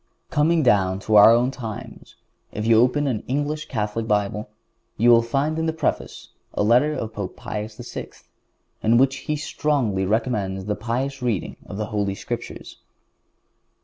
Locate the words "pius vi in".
7.35-8.97